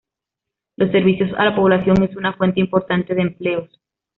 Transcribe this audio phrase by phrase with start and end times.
[0.77, 3.69] Los servicios a la población es una fuente importante de empleos.